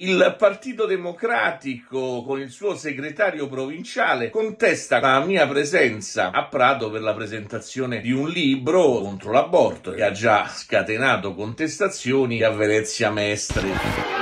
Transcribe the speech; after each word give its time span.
Il 0.00 0.36
Partito 0.38 0.86
Democratico, 0.86 2.22
con 2.22 2.38
il 2.38 2.50
suo 2.50 2.76
segretario 2.76 3.48
provinciale, 3.48 4.30
contesta 4.30 5.00
la 5.00 5.18
mia 5.24 5.44
presenza 5.48 6.30
a 6.30 6.46
Prato 6.46 6.88
per 6.88 7.00
la 7.00 7.14
presentazione 7.14 8.00
di 8.00 8.12
un 8.12 8.28
libro 8.28 9.00
contro 9.00 9.32
l'aborto 9.32 9.90
che 9.90 10.04
ha 10.04 10.12
già 10.12 10.46
scatenato 10.46 11.34
contestazioni 11.34 12.42
a 12.42 12.50
Venezia 12.50 13.10
Mestre. 13.10 14.17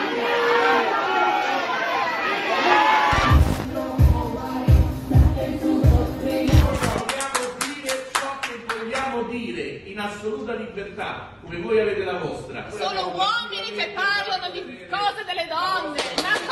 Assoluta 10.47 10.55
libertà, 10.55 11.29
come 11.43 11.57
voi 11.59 11.81
avete 11.81 12.05
la 12.05 12.19
vostra. 12.19 12.71
Sono 12.71 13.09
uomini 13.09 13.73
che 13.75 13.93
parlano 13.95 14.51
di 14.53 14.87
cose 14.89 15.25
delle 15.27 15.47
donne. 15.49 16.46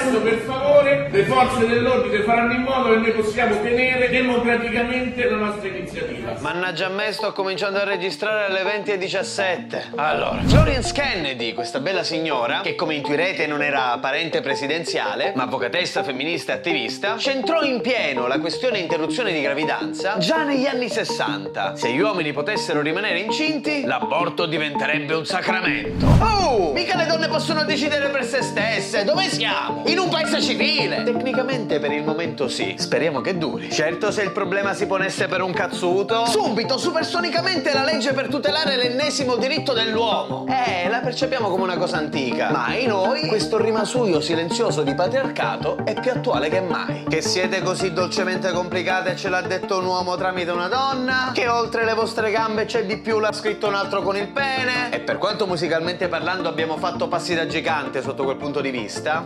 Adesso 0.00 0.22
per 0.22 0.38
favore 0.38 1.08
le 1.10 1.24
forze 1.24 1.66
dell'ordine 1.66 2.22
faranno 2.22 2.54
in 2.54 2.62
modo 2.62 2.88
che 2.88 2.96
noi 2.96 3.12
possiamo 3.12 3.60
tenere 3.60 4.08
democraticamente 4.08 5.28
la 5.28 5.36
nostra 5.36 5.68
iniziativa. 5.68 6.36
Mannaggia 6.38 6.86
a 6.86 6.88
me, 6.88 7.12
sto 7.12 7.32
cominciando 7.32 7.80
a 7.80 7.84
registrare 7.84 8.46
alle 8.46 8.62
20.17. 8.62 9.90
Allora, 9.96 10.40
Florence 10.46 10.94
Kennedy, 10.94 11.52
questa 11.52 11.80
bella 11.80 12.02
signora, 12.02 12.62
che 12.62 12.74
come 12.76 12.94
intuirete 12.94 13.46
non 13.46 13.62
era 13.62 13.98
parente 14.00 14.40
presidenziale, 14.40 15.34
ma 15.36 15.42
avvocatessa 15.42 16.02
femminista 16.02 16.52
e 16.52 16.54
attivista, 16.56 17.18
centrò 17.18 17.60
in 17.60 17.82
pieno 17.82 18.26
la 18.26 18.40
questione 18.40 18.78
interruzione 18.78 19.32
di 19.32 19.42
gravidanza 19.42 20.16
già 20.16 20.44
negli 20.44 20.64
anni 20.64 20.88
60. 20.88 21.76
Se 21.76 21.90
gli 21.90 22.00
uomini 22.00 22.32
potessero 22.32 22.80
rimanere 22.80 23.18
incinti, 23.18 23.84
l'aborto 23.84 24.46
diventerebbe 24.46 25.12
un 25.12 25.26
sacramento. 25.26 26.06
Oh! 26.06 26.72
Mica 26.72 26.96
le 26.96 27.06
donne 27.06 27.28
possono 27.28 27.64
decidere 27.64 28.08
per 28.08 28.24
se 28.24 28.42
stesse. 28.42 29.04
Dove 29.04 29.24
siamo? 29.24 29.88
In 29.90 29.98
un 29.98 30.08
paese 30.08 30.40
civile. 30.40 31.02
Tecnicamente 31.02 31.80
per 31.80 31.90
il 31.90 32.04
momento 32.04 32.46
sì. 32.46 32.76
Speriamo 32.78 33.20
che 33.20 33.36
duri. 33.36 33.72
Certo, 33.72 34.12
se 34.12 34.22
il 34.22 34.30
problema 34.30 34.72
si 34.72 34.86
ponesse 34.86 35.26
per 35.26 35.42
un 35.42 35.52
cazzuto, 35.52 36.26
subito, 36.26 36.78
supersonicamente 36.78 37.72
la 37.72 37.82
legge 37.82 38.12
per 38.12 38.28
tutelare 38.28 38.76
l'ennesimo 38.76 39.34
diritto 39.34 39.72
dell'uomo. 39.72 40.46
Eh, 40.48 40.88
la 40.88 41.00
percepiamo 41.00 41.48
come 41.48 41.64
una 41.64 41.76
cosa 41.76 41.96
antica. 41.96 42.50
Ma 42.50 42.74
in 42.76 42.88
noi, 42.88 43.26
questo 43.26 43.58
rimasuio 43.58 44.20
silenzioso 44.20 44.82
di 44.82 44.94
patriarcato 44.94 45.78
è 45.84 45.98
più 46.00 46.12
attuale 46.12 46.48
che 46.48 46.60
mai. 46.60 47.04
Che 47.08 47.20
siete 47.20 47.60
così 47.60 47.92
dolcemente 47.92 48.52
complicate 48.52 49.16
ce 49.16 49.28
l'ha 49.28 49.40
detto 49.40 49.78
un 49.78 49.86
uomo 49.86 50.16
tramite 50.16 50.52
una 50.52 50.68
donna? 50.68 51.32
Che 51.34 51.48
oltre 51.48 51.84
le 51.84 51.94
vostre 51.94 52.30
gambe 52.30 52.64
c'è 52.64 52.84
di 52.84 52.98
più 52.98 53.18
l'ha 53.18 53.32
scritto 53.32 53.66
un 53.66 53.74
altro 53.74 54.02
con 54.02 54.16
il 54.16 54.28
pene? 54.28 54.92
E 54.92 55.00
per 55.00 55.18
quanto 55.18 55.46
musicalmente 55.48 56.06
parlando 56.06 56.48
abbiamo 56.48 56.76
fatto 56.76 57.08
passi 57.08 57.34
da 57.34 57.46
gigante 57.46 58.02
sotto 58.02 58.22
quel 58.22 58.36
punto 58.36 58.60
di 58.60 58.70
vista, 58.70 59.22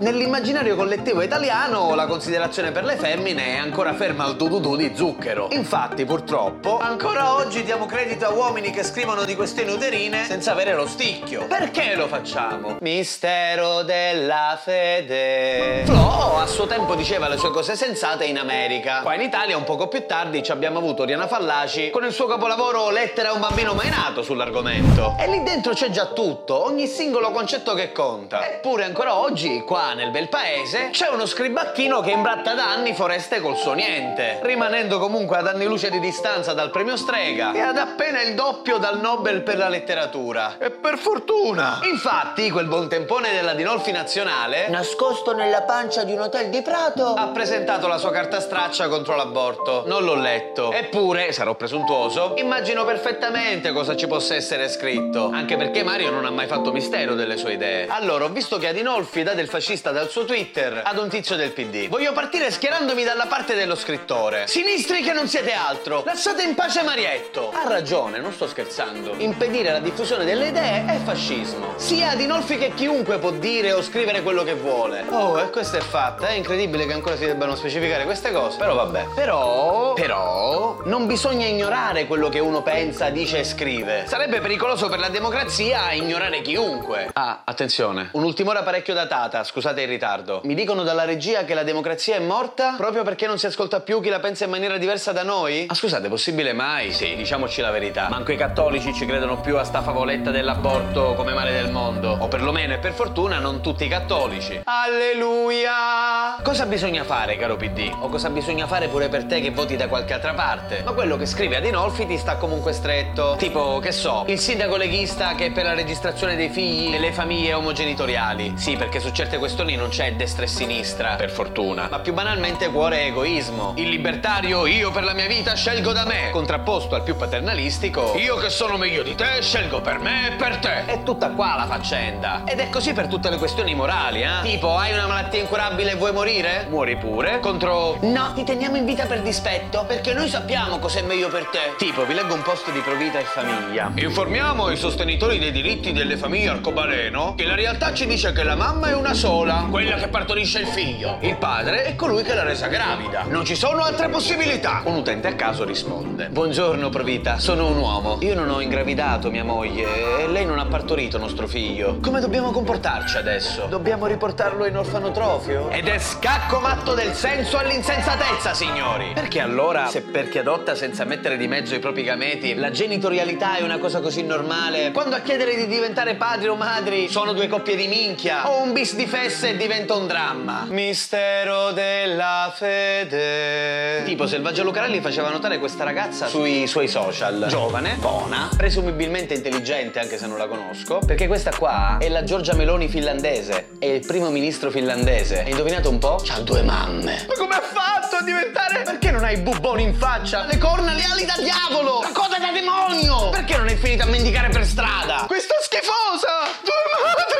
nell'immaginario 0.54 0.76
collettivo 0.76 1.22
italiano 1.22 1.94
la 1.96 2.06
considerazione 2.06 2.70
per 2.70 2.84
le 2.84 2.96
femmine 2.96 3.56
è 3.56 3.56
ancora 3.56 3.92
ferma 3.94 4.24
al 4.24 4.36
dududù 4.36 4.76
di 4.76 4.92
zucchero. 4.94 5.48
Infatti, 5.50 6.04
purtroppo, 6.04 6.78
ancora 6.78 7.34
oggi 7.34 7.64
diamo 7.64 7.86
credito 7.86 8.26
a 8.26 8.30
uomini 8.30 8.70
che 8.70 8.84
scrivono 8.84 9.24
di 9.24 9.34
questioni 9.34 9.72
uterine 9.72 10.24
senza 10.24 10.52
avere 10.52 10.74
lo 10.74 10.86
sticchio. 10.86 11.46
Perché 11.46 11.96
lo 11.96 12.06
facciamo? 12.06 12.76
Mistero 12.80 13.82
della 13.82 14.56
fede. 14.62 15.82
Flo 15.86 16.38
a 16.38 16.46
suo 16.46 16.66
tempo 16.66 16.94
diceva 16.94 17.26
le 17.26 17.36
sue 17.36 17.50
cose 17.50 17.74
sensate 17.74 18.24
in 18.24 18.38
America. 18.38 19.00
Qua 19.00 19.14
in 19.14 19.22
Italia, 19.22 19.56
un 19.56 19.64
poco 19.64 19.88
più 19.88 20.06
tardi, 20.06 20.42
ci 20.42 20.52
abbiamo 20.52 20.78
avuto 20.78 21.02
Oriana 21.02 21.26
Fallaci 21.26 21.90
con 21.90 22.04
il 22.04 22.12
suo 22.12 22.26
capolavoro 22.26 22.90
Lettera 22.90 23.30
a 23.30 23.32
un 23.32 23.40
bambino 23.40 23.74
mai 23.74 23.88
nato 23.88 24.22
sull'argomento. 24.22 25.16
E 25.18 25.28
lì 25.28 25.42
dentro 25.42 25.72
c'è 25.72 25.90
già 25.90 26.06
tutto, 26.06 26.64
ogni 26.64 26.86
singolo 26.86 27.32
concetto 27.32 27.74
che 27.74 27.90
conta. 27.90 28.46
Eppure 28.46 28.84
ancora 28.84 29.16
oggi, 29.16 29.62
qua 29.64 29.94
nel 29.94 30.10
bel 30.10 30.28
paese, 30.28 30.42
c'è 30.90 31.08
uno 31.08 31.24
scribacchino 31.24 32.00
che 32.02 32.10
imbratta 32.10 32.52
da 32.54 32.70
anni 32.70 32.94
foreste 32.94 33.40
col 33.40 33.56
suo 33.56 33.72
niente, 33.72 34.40
rimanendo 34.42 34.98
comunque 34.98 35.38
ad 35.38 35.46
anni 35.46 35.64
luce 35.64 35.90
di 35.90 35.98
distanza 36.00 36.52
dal 36.52 36.70
premio 36.70 36.96
Strega 36.96 37.52
e 37.52 37.60
ad 37.60 37.78
appena 37.78 38.20
il 38.20 38.34
doppio 38.34 38.76
dal 38.76 39.00
Nobel 39.00 39.42
per 39.42 39.56
la 39.56 39.68
letteratura. 39.68 40.56
E 40.58 40.70
per 40.70 40.98
fortuna! 40.98 41.80
Infatti, 41.84 42.50
quel 42.50 42.66
buon 42.66 42.88
tempone 42.88 43.32
della 43.32 43.54
Dinolfi 43.54 43.90
Nazionale, 43.90 44.68
nascosto 44.68 45.34
nella 45.34 45.62
pancia 45.62 46.04
di 46.04 46.12
un 46.12 46.20
hotel 46.20 46.50
di 46.50 46.60
Prato, 46.60 47.14
ha 47.14 47.28
presentato 47.28 47.88
la 47.88 47.96
sua 47.96 48.10
carta 48.10 48.38
straccia 48.40 48.88
contro 48.88 49.16
l'aborto. 49.16 49.84
Non 49.86 50.04
l'ho 50.04 50.14
letto. 50.14 50.72
Eppure, 50.72 51.32
sarò 51.32 51.54
presuntuoso, 51.54 52.34
immagino 52.36 52.84
perfettamente 52.84 53.72
cosa 53.72 53.96
ci 53.96 54.06
possa 54.06 54.34
essere 54.34 54.68
scritto. 54.68 55.30
Anche 55.32 55.56
perché 55.56 55.82
Mario 55.82 56.10
non 56.10 56.26
ha 56.26 56.30
mai 56.30 56.46
fatto 56.46 56.70
mistero 56.70 57.14
delle 57.14 57.38
sue 57.38 57.54
idee. 57.54 57.86
Allora, 57.88 58.24
ho 58.24 58.28
visto 58.28 58.58
che 58.58 58.68
Adinolfi 58.68 59.22
dà 59.22 59.32
del 59.32 59.48
fascista 59.48 59.90
dal 59.90 60.10
suo 60.10 60.24
Twitter 60.34 60.82
ad 60.84 60.98
un 60.98 61.08
tizio 61.08 61.36
del 61.36 61.52
PD. 61.52 61.86
Voglio 61.86 62.12
partire 62.12 62.50
schierandomi 62.50 63.04
dalla 63.04 63.26
parte 63.26 63.54
dello 63.54 63.76
scrittore. 63.76 64.48
Sinistri 64.48 65.00
che 65.00 65.12
non 65.12 65.28
siete 65.28 65.52
altro. 65.52 66.02
Lasciate 66.04 66.42
in 66.42 66.56
pace 66.56 66.82
Marietto. 66.82 67.52
Ha 67.52 67.68
ragione, 67.68 68.18
non 68.18 68.32
sto 68.32 68.48
scherzando. 68.48 69.14
Impedire 69.18 69.70
la 69.70 69.78
diffusione 69.78 70.24
delle 70.24 70.48
idee 70.48 70.86
è 70.86 70.98
fascismo. 71.04 71.74
Sia 71.76 72.10
Adinolfi 72.10 72.58
che 72.58 72.74
chiunque 72.74 73.18
può 73.18 73.30
dire 73.30 73.74
o 73.74 73.80
scrivere 73.80 74.22
quello 74.22 74.42
che 74.42 74.54
vuole. 74.54 75.04
Oh, 75.08 75.38
e 75.38 75.50
questa 75.50 75.78
è 75.78 75.80
fatta. 75.80 76.26
È 76.26 76.32
incredibile 76.32 76.84
che 76.84 76.94
ancora 76.94 77.16
si 77.16 77.26
debbano 77.26 77.54
specificare 77.54 78.02
queste 78.02 78.32
cose. 78.32 78.58
Però 78.58 78.74
vabbè. 78.74 79.10
Però, 79.14 79.92
però, 79.92 80.80
non 80.86 81.06
bisogna 81.06 81.46
ignorare 81.46 82.08
quello 82.08 82.28
che 82.28 82.40
uno 82.40 82.60
pensa, 82.60 83.08
dice 83.10 83.38
e 83.38 83.44
scrive. 83.44 84.06
Sarebbe 84.08 84.40
pericoloso 84.40 84.88
per 84.88 84.98
la 84.98 85.10
democrazia 85.10 85.92
ignorare 85.92 86.42
chiunque. 86.42 87.10
Ah, 87.12 87.42
attenzione. 87.44 88.08
Un'ultima 88.14 88.50
ora 88.50 88.64
parecchio 88.64 88.94
datata, 88.94 89.44
scusate 89.44 89.82
il 89.82 89.88
ritardo. 89.88 90.23
Mi 90.42 90.54
dicono 90.54 90.82
dalla 90.82 91.04
regia 91.04 91.44
che 91.44 91.54
la 91.54 91.62
democrazia 91.62 92.16
è 92.16 92.20
morta 92.20 92.74
proprio 92.76 93.02
perché 93.02 93.26
non 93.26 93.38
si 93.38 93.46
ascolta 93.46 93.80
più 93.80 94.00
chi 94.00 94.08
la 94.08 94.20
pensa 94.20 94.44
in 94.44 94.50
maniera 94.50 94.78
diversa 94.78 95.12
da 95.12 95.22
noi? 95.22 95.66
Ah, 95.68 95.74
scusate, 95.74 96.06
è 96.06 96.08
possibile 96.08 96.52
mai? 96.52 96.92
Sì, 96.92 97.14
diciamoci 97.14 97.60
la 97.60 97.70
verità. 97.70 98.08
Manco 98.08 98.32
i 98.32 98.36
cattolici 98.36 98.94
ci 98.94 99.06
credono 99.06 99.40
più 99.40 99.58
a 99.58 99.64
sta 99.64 99.82
favoletta 99.82 100.30
dell'aborto 100.30 101.14
come 101.14 101.32
male 101.34 101.52
del 101.52 101.70
mondo. 101.70 102.16
O 102.20 102.28
perlomeno, 102.28 102.74
e 102.74 102.78
per 102.78 102.92
fortuna, 102.92 103.38
non 103.38 103.60
tutti 103.60 103.84
i 103.84 103.88
cattolici. 103.88 104.62
Alleluia! 104.64 106.40
Cosa 106.42 106.66
bisogna 106.66 107.04
fare, 107.04 107.36
caro 107.36 107.56
PD? 107.56 107.90
O 108.00 108.08
cosa 108.08 108.30
bisogna 108.30 108.66
fare 108.66 108.88
pure 108.88 109.08
per 109.08 109.24
te 109.24 109.40
che 109.40 109.50
voti 109.50 109.76
da 109.76 109.88
qualche 109.88 110.14
altra 110.14 110.34
parte? 110.34 110.82
Ma 110.84 110.92
quello 110.92 111.16
che 111.16 111.26
scrive 111.26 111.56
Adinolfi 111.56 112.06
ti 112.06 112.16
sta 112.16 112.36
comunque 112.36 112.72
stretto. 112.72 113.36
Tipo, 113.38 113.78
che 113.78 113.92
so, 113.92 114.24
il 114.26 114.38
sindaco 114.38 114.76
leghista 114.76 115.34
che 115.34 115.46
è 115.46 115.50
per 115.52 115.64
la 115.64 115.74
registrazione 115.74 116.36
dei 116.36 116.48
figli 116.48 116.88
nelle 116.88 117.12
famiglie 117.12 117.54
omogenitoriali. 117.54 118.54
Sì, 118.56 118.76
perché 118.76 119.00
su 119.00 119.10
certe 119.12 119.38
questioni 119.38 119.76
non 119.76 119.88
c'è 119.88 120.13
destra 120.16 120.44
e 120.44 120.48
sinistra, 120.48 121.14
per 121.16 121.30
fortuna. 121.30 121.88
Ma 121.90 121.98
più 122.00 122.12
banalmente 122.12 122.68
cuore 122.70 123.02
e 123.02 123.06
egoismo. 123.06 123.72
Il 123.76 123.88
libertario, 123.88 124.66
io 124.66 124.90
per 124.90 125.04
la 125.04 125.12
mia 125.12 125.26
vita 125.26 125.54
scelgo 125.54 125.92
da 125.92 126.04
me. 126.04 126.30
Contrapposto 126.30 126.94
al 126.94 127.02
più 127.02 127.16
paternalistico, 127.16 128.14
io 128.16 128.36
che 128.36 128.50
sono 128.50 128.76
meglio 128.76 129.02
di 129.02 129.14
te, 129.14 129.40
scelgo 129.40 129.80
per 129.80 129.98
me 129.98 130.28
e 130.28 130.32
per 130.32 130.56
te. 130.56 130.84
È 130.86 131.02
tutta 131.02 131.30
qua 131.30 131.54
la 131.56 131.66
faccenda. 131.66 132.42
Ed 132.46 132.58
è 132.58 132.68
così 132.68 132.92
per 132.92 133.06
tutte 133.06 133.30
le 133.30 133.38
questioni 133.38 133.74
morali, 133.74 134.22
eh? 134.22 134.42
Tipo, 134.42 134.76
hai 134.76 134.92
una 134.92 135.06
malattia 135.06 135.40
incurabile 135.40 135.92
e 135.92 135.94
vuoi 135.94 136.12
morire? 136.12 136.66
Muori 136.68 136.96
pure. 136.96 137.40
Contro... 137.40 137.98
No, 138.00 138.32
ti 138.34 138.44
teniamo 138.44 138.76
in 138.76 138.84
vita 138.84 139.06
per 139.06 139.22
dispetto, 139.22 139.84
perché 139.86 140.12
noi 140.12 140.28
sappiamo 140.28 140.78
cos'è 140.78 141.02
meglio 141.02 141.28
per 141.28 141.46
te. 141.46 141.74
Tipo, 141.78 142.04
vi 142.04 142.14
leggo 142.14 142.34
un 142.34 142.42
post 142.42 142.70
di 142.70 142.80
Provita 142.80 143.18
e 143.18 143.24
Famiglia. 143.24 143.90
Informiamo 143.96 144.70
i 144.70 144.76
sostenitori 144.76 145.38
dei 145.38 145.52
diritti 145.52 145.92
delle 145.92 146.16
famiglie 146.16 146.50
arcobaleno 146.50 147.34
che 147.36 147.44
la 147.44 147.54
realtà 147.54 147.92
ci 147.92 148.06
dice 148.06 148.32
che 148.32 148.42
la 148.42 148.54
mamma 148.54 148.88
è 148.88 148.94
una 148.94 149.14
sola, 149.14 149.66
quella 149.70 149.96
che 149.96 150.03
partorisce 150.08 150.60
il 150.60 150.66
figlio. 150.66 151.18
Il 151.20 151.36
padre 151.36 151.84
è 151.84 151.94
colui 151.94 152.22
che 152.22 152.34
l'ha 152.34 152.42
resa 152.42 152.66
gravida. 152.66 153.24
Non 153.28 153.44
ci 153.44 153.54
sono 153.54 153.82
altre 153.82 154.08
possibilità. 154.08 154.82
Un 154.84 154.96
utente 154.96 155.28
a 155.28 155.34
caso 155.34 155.64
risponde. 155.64 156.28
Buongiorno, 156.28 156.88
Provita, 156.88 157.38
sono 157.38 157.66
un 157.68 157.78
uomo. 157.78 158.18
Io 158.20 158.34
non 158.34 158.50
ho 158.50 158.60
ingravidato 158.60 159.30
mia 159.30 159.44
moglie 159.44 160.20
e 160.20 160.28
lei 160.28 160.44
non 160.44 160.58
ha 160.58 160.66
partorito 160.66 161.18
nostro 161.18 161.46
figlio. 161.46 161.98
Come 162.00 162.20
dobbiamo 162.20 162.50
comportarci 162.50 163.16
adesso? 163.16 163.66
Dobbiamo 163.68 164.06
riportarlo 164.06 164.66
in 164.66 164.76
orfanotrofio? 164.76 165.70
Ed 165.70 165.88
è 165.88 165.98
scacco 165.98 166.60
matto 166.60 166.94
del 166.94 167.12
senso 167.14 167.58
all'insensatezza, 167.58 168.54
signori. 168.54 169.12
Perché 169.14 169.40
allora, 169.40 169.86
se 169.86 170.02
per 170.02 170.28
chi 170.28 170.38
adotta 170.38 170.74
senza 170.74 171.04
mettere 171.04 171.36
di 171.36 171.48
mezzo 171.48 171.74
i 171.74 171.78
propri 171.78 172.02
gameti, 172.02 172.54
la 172.54 172.70
genitorialità 172.70 173.56
è 173.56 173.62
una 173.62 173.78
cosa 173.78 174.00
così 174.00 174.22
normale, 174.22 174.90
quando 174.92 175.16
a 175.16 175.20
chiedere 175.20 175.56
di 175.56 175.66
diventare 175.66 176.14
padri 176.14 176.48
o 176.48 176.54
madri 176.54 177.08
sono 177.08 177.32
due 177.32 177.48
coppie 177.48 177.76
di 177.76 177.86
minchia 177.86 178.50
o 178.50 178.62
un 178.62 178.72
bis 178.72 178.94
di 178.94 179.06
fesse 179.06 179.56
diventa 179.94 179.96
un 179.96 180.06
dramma? 180.06 180.66
mistero 180.68 181.72
della 181.72 182.52
fede. 182.54 184.02
Tipo, 184.04 184.26
Selvaggio 184.26 184.62
Lucarelli 184.62 185.00
faceva 185.00 185.30
notare 185.30 185.58
questa 185.58 185.84
ragazza 185.84 186.26
sui 186.26 186.66
suoi 186.66 186.88
social. 186.88 187.46
Giovane, 187.48 187.96
buona, 187.98 188.48
presumibilmente 188.56 189.34
intelligente, 189.34 190.00
anche 190.00 190.18
se 190.18 190.26
non 190.26 190.38
la 190.38 190.46
conosco. 190.46 190.98
Perché 190.98 191.26
questa 191.26 191.50
qua 191.56 191.98
è 191.98 192.08
la 192.08 192.24
Giorgia 192.24 192.54
Meloni 192.54 192.88
finlandese. 192.88 193.70
È 193.78 193.86
il 193.86 194.04
primo 194.04 194.30
ministro 194.30 194.70
finlandese. 194.70 195.44
E 195.44 195.50
indovinate 195.50 195.88
un 195.88 195.98
po'? 195.98 196.20
C'ha 196.22 196.40
due 196.40 196.62
mamme. 196.62 197.26
Ma 197.28 197.34
come 197.34 197.54
ha 197.54 197.62
fatto 197.62 198.16
a 198.16 198.22
diventare? 198.22 198.82
Perché 198.84 199.10
non 199.10 199.24
hai 199.24 199.38
i 199.38 199.40
bubboni 199.40 199.82
in 199.82 199.94
faccia? 199.94 200.46
Le 200.46 200.58
corna, 200.58 200.92
le 200.92 201.04
ali 201.04 201.24
da 201.24 201.36
diavolo! 201.38 202.00
La 202.00 202.10
coda 202.12 202.38
da 202.38 202.50
demonio! 202.52 203.30
Perché 203.30 203.56
non 203.56 203.68
è 203.68 203.76
finita 203.76 204.04
a 204.04 204.06
mendicare 204.06 204.48
per 204.48 204.64
strada? 204.64 205.24
Questa 205.26 205.54
schifosa! 205.60 206.50
Due 206.62 206.72
madri! 207.14 207.33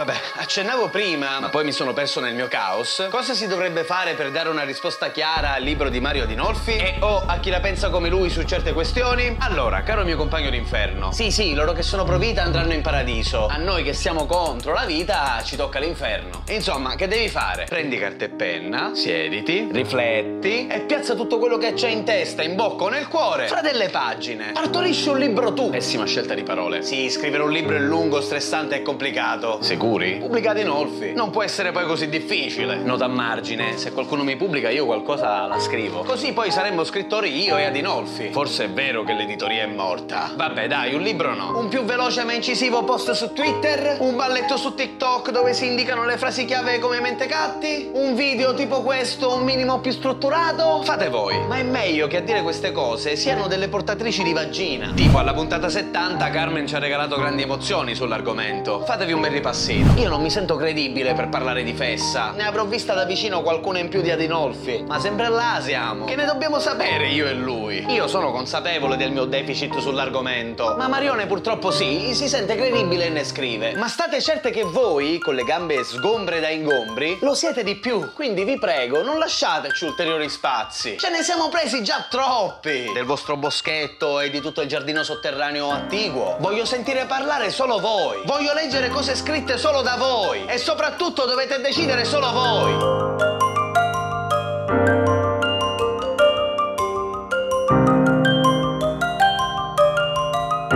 Vabbè, 0.00 0.14
accennavo 0.36 0.88
prima, 0.88 1.40
ma 1.40 1.50
poi 1.50 1.62
mi 1.62 1.72
sono 1.72 1.92
perso 1.92 2.20
nel 2.20 2.32
mio 2.32 2.48
caos. 2.48 3.06
Cosa 3.10 3.34
si 3.34 3.46
dovrebbe 3.46 3.84
fare 3.84 4.14
per 4.14 4.30
dare 4.30 4.48
una 4.48 4.62
risposta 4.62 5.10
chiara 5.10 5.52
al 5.52 5.62
libro 5.62 5.90
di 5.90 6.00
Mario 6.00 6.24
Dinolfi? 6.24 6.74
E 6.74 6.96
o 7.00 7.22
a 7.26 7.36
chi 7.36 7.50
la 7.50 7.60
pensa 7.60 7.90
come 7.90 8.08
lui 8.08 8.30
su 8.30 8.42
certe 8.44 8.72
questioni? 8.72 9.36
Allora, 9.40 9.82
caro 9.82 10.02
mio 10.02 10.16
compagno 10.16 10.48
d'inferno, 10.48 11.12
sì, 11.12 11.30
sì, 11.30 11.52
loro 11.52 11.72
che 11.72 11.82
sono 11.82 12.04
pro 12.04 12.16
vita 12.16 12.42
andranno 12.42 12.72
in 12.72 12.80
paradiso. 12.80 13.46
A 13.46 13.58
noi 13.58 13.82
che 13.82 13.92
siamo 13.92 14.24
contro 14.24 14.72
la 14.72 14.86
vita 14.86 15.42
ci 15.44 15.56
tocca 15.56 15.78
l'inferno. 15.78 16.44
Insomma, 16.48 16.94
che 16.94 17.06
devi 17.06 17.28
fare? 17.28 17.66
Prendi 17.68 17.98
carta 17.98 18.24
e 18.24 18.30
penna, 18.30 18.92
siediti, 18.94 19.68
rifletti 19.70 20.66
e 20.66 20.80
piazza 20.80 21.14
tutto 21.14 21.38
quello 21.38 21.58
che 21.58 21.74
c'è 21.74 21.88
in 21.90 22.04
testa, 22.04 22.42
in 22.42 22.54
bocca 22.54 22.84
o 22.84 22.88
nel 22.88 23.06
cuore 23.06 23.48
fra 23.48 23.60
delle 23.60 23.90
pagine. 23.90 24.52
Partorisci 24.52 25.10
un 25.10 25.18
libro 25.18 25.52
tu. 25.52 25.68
Pessima 25.68 26.06
scelta 26.06 26.32
di 26.32 26.42
parole. 26.42 26.80
Sì, 26.80 27.10
scrivere 27.10 27.42
un 27.42 27.52
libro 27.52 27.76
è 27.76 27.80
lungo, 27.80 28.22
stressante 28.22 28.76
e 28.76 28.82
complicato. 28.82 29.58
Sicuri? 29.90 30.18
Pubblicate 30.18 30.60
in 30.60 30.70
Olfi. 30.70 31.12
Non 31.14 31.30
può 31.30 31.42
essere 31.42 31.72
poi 31.72 31.84
così 31.84 32.08
difficile. 32.08 32.76
Nota 32.76 33.06
a 33.06 33.08
margine, 33.08 33.76
se 33.76 33.90
qualcuno 33.92 34.22
mi 34.22 34.36
pubblica 34.36 34.70
io 34.70 34.84
qualcosa 34.84 35.46
la 35.46 35.58
scrivo. 35.58 36.04
Così 36.04 36.32
poi 36.32 36.52
saremmo 36.52 36.84
scrittori 36.84 37.42
io 37.42 37.56
e 37.56 37.64
Adinolfi. 37.64 38.30
Forse 38.30 38.66
è 38.66 38.70
vero 38.70 39.02
che 39.02 39.14
l'editoria 39.14 39.64
è 39.64 39.66
morta. 39.66 40.30
Vabbè, 40.34 40.68
dai, 40.68 40.94
un 40.94 41.02
libro 41.02 41.34
no. 41.34 41.58
Un 41.58 41.68
più 41.68 41.82
veloce 41.82 42.22
ma 42.22 42.32
incisivo 42.32 42.84
post 42.84 43.10
su 43.12 43.32
Twitter? 43.32 43.96
Un 43.98 44.14
balletto 44.14 44.56
su 44.56 44.74
TikTok 44.74 45.30
dove 45.32 45.54
si 45.54 45.66
indicano 45.66 46.04
le 46.04 46.16
frasi 46.16 46.44
chiave 46.44 46.78
come 46.78 47.00
mentecatti? 47.00 47.90
Un 47.92 48.14
video 48.14 48.54
tipo 48.54 48.82
questo, 48.82 49.34
un 49.34 49.42
minimo 49.42 49.80
più 49.80 49.90
strutturato? 49.90 50.82
Fate 50.84 51.08
voi. 51.08 51.36
Ma 51.48 51.56
è 51.56 51.64
meglio 51.64 52.06
che 52.06 52.18
a 52.18 52.20
dire 52.20 52.42
queste 52.42 52.70
cose 52.70 53.16
siano 53.16 53.48
delle 53.48 53.66
portatrici 53.66 54.22
di 54.22 54.32
vagina. 54.32 54.92
Tipo 54.94 55.18
alla 55.18 55.34
puntata 55.34 55.68
70 55.68 56.30
Carmen 56.30 56.66
ci 56.68 56.76
ha 56.76 56.78
regalato 56.78 57.16
grandi 57.16 57.42
emozioni 57.42 57.96
sull'argomento. 57.96 58.84
Fatevi 58.84 59.12
un 59.12 59.20
bel 59.20 59.32
ripassino. 59.32 59.79
Io 59.80 60.08
non 60.08 60.20
mi 60.20 60.30
sento 60.30 60.56
credibile 60.56 61.14
per 61.14 61.28
parlare 61.30 61.62
di 61.62 61.72
fessa. 61.72 62.32
Ne 62.32 62.46
avrò 62.46 62.66
vista 62.66 62.92
da 62.92 63.04
vicino 63.04 63.40
qualcuno 63.40 63.78
in 63.78 63.88
più 63.88 64.02
di 64.02 64.10
Adinolfi. 64.10 64.84
Ma 64.86 65.00
sempre 65.00 65.28
là 65.28 65.58
siamo. 65.62 66.04
Che 66.04 66.16
ne 66.16 66.26
dobbiamo 66.26 66.58
sapere 66.58 67.08
io 67.08 67.26
e 67.26 67.32
lui? 67.32 67.84
Io 67.88 68.06
sono 68.06 68.30
consapevole 68.30 68.98
del 68.98 69.10
mio 69.10 69.24
deficit 69.24 69.78
sull'argomento. 69.78 70.74
Ma 70.76 70.86
Marione 70.86 71.26
purtroppo 71.26 71.70
sì, 71.70 72.14
si 72.14 72.28
sente 72.28 72.56
credibile 72.56 73.06
e 73.06 73.08
ne 73.08 73.24
scrive. 73.24 73.74
Ma 73.74 73.88
state 73.88 74.20
certe 74.20 74.50
che 74.50 74.64
voi, 74.64 75.18
con 75.18 75.34
le 75.34 75.44
gambe 75.44 75.82
sgombre 75.82 76.40
da 76.40 76.50
ingombri, 76.50 77.16
lo 77.22 77.34
siete 77.34 77.64
di 77.64 77.76
più. 77.76 78.12
Quindi 78.12 78.44
vi 78.44 78.58
prego, 78.58 79.02
non 79.02 79.18
lasciateci 79.18 79.84
ulteriori 79.86 80.28
spazi. 80.28 80.98
Ce 80.98 81.08
ne 81.08 81.22
siamo 81.22 81.48
presi 81.48 81.82
già 81.82 82.06
troppi. 82.10 82.90
Del 82.92 83.04
vostro 83.04 83.36
boschetto 83.36 84.20
e 84.20 84.28
di 84.28 84.40
tutto 84.40 84.60
il 84.60 84.68
giardino 84.68 85.02
sotterraneo 85.02 85.70
attiguo. 85.70 86.36
Voglio 86.38 86.66
sentire 86.66 87.06
parlare 87.06 87.50
solo 87.50 87.78
voi. 87.78 88.20
Voglio 88.26 88.52
leggere 88.52 88.88
cose 88.90 89.14
scritte 89.14 89.56
solo 89.56 89.69
da 89.82 89.96
voi. 89.96 90.44
E 90.46 90.58
soprattutto 90.58 91.24
dovete 91.24 91.60
decidere 91.60 92.04
solo 92.04 92.30
voi. 92.32 92.72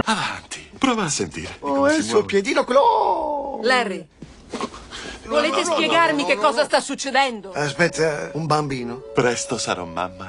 Avanti, 0.05 0.71
prova 0.79 1.05
a 1.05 1.09
sentire. 1.09 1.57
Oh, 1.61 1.75
come 1.75 1.93
è 1.93 1.97
il 1.97 2.05
suo 2.05 2.25
piedino 2.25 2.65
clo! 2.65 3.61
Larry, 3.63 4.07
volete 5.27 5.63
no, 5.63 5.69
no, 5.69 5.75
spiegarmi 5.75 6.23
no, 6.23 6.29
che 6.29 6.35
no, 6.35 6.41
cosa 6.41 6.61
no. 6.61 6.67
sta 6.67 6.81
succedendo? 6.81 7.53
Aspetta, 7.53 8.31
un 8.35 8.47
bambino. 8.47 8.97
Presto 9.13 9.59
sarò 9.59 9.85
mamma 9.85 10.27